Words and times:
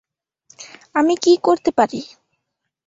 আমি 0.95 1.13
কি 1.23 1.33
করতে 1.43 1.69
পারি? 1.71 2.01